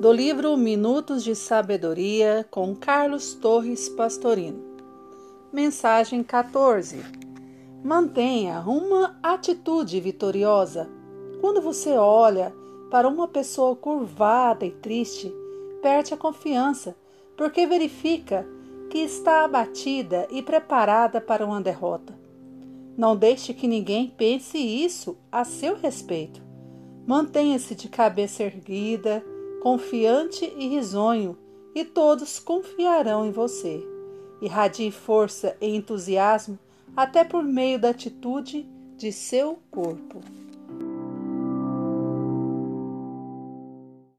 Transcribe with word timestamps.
do 0.00 0.12
livro 0.12 0.56
Minutos 0.56 1.24
de 1.24 1.34
Sabedoria 1.34 2.46
com 2.52 2.72
Carlos 2.76 3.34
Torres 3.34 3.88
Pastorino. 3.88 4.62
Mensagem 5.52 6.22
14. 6.22 7.04
Mantenha 7.82 8.60
uma 8.60 9.18
atitude 9.20 10.00
vitoriosa. 10.00 10.88
Quando 11.40 11.60
você 11.60 11.90
olha 11.96 12.54
para 12.92 13.08
uma 13.08 13.26
pessoa 13.26 13.74
curvada 13.74 14.64
e 14.64 14.70
triste, 14.70 15.34
perde 15.82 16.14
a 16.14 16.16
confiança, 16.16 16.94
porque 17.36 17.66
verifica 17.66 18.46
que 18.90 18.98
está 18.98 19.44
abatida 19.44 20.28
e 20.30 20.42
preparada 20.42 21.20
para 21.20 21.44
uma 21.44 21.60
derrota. 21.60 22.16
Não 22.96 23.16
deixe 23.16 23.52
que 23.52 23.66
ninguém 23.66 24.14
pense 24.16 24.58
isso 24.58 25.18
a 25.30 25.44
seu 25.44 25.74
respeito. 25.74 26.40
Mantenha-se 27.04 27.74
de 27.74 27.88
cabeça 27.88 28.44
erguida 28.44 29.24
confiante 29.60 30.44
e 30.56 30.68
risonho, 30.68 31.36
e 31.74 31.84
todos 31.84 32.38
confiarão 32.38 33.26
em 33.26 33.30
você. 33.30 33.86
Irradie 34.40 34.90
força 34.90 35.56
e 35.60 35.74
entusiasmo 35.74 36.58
até 36.96 37.24
por 37.24 37.42
meio 37.42 37.78
da 37.78 37.90
atitude 37.90 38.68
de 38.96 39.12
seu 39.12 39.58
corpo. 39.70 40.20